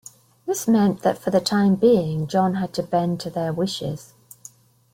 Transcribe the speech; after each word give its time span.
This 0.47 0.67
meant 0.67 1.03
that, 1.03 1.19
for 1.19 1.29
the 1.29 1.39
time 1.39 1.75
being, 1.75 2.25
John 2.25 2.55
had 2.55 2.73
to 2.73 2.81
bend 2.81 3.19
to 3.19 3.29
their 3.29 3.53
wishes. 3.53 4.13